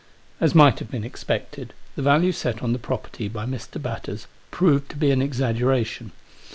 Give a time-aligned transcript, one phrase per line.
[0.39, 3.79] As might have been expected, the value set on the property by Mr.
[3.79, 6.11] Batters proved to be an exaggeration.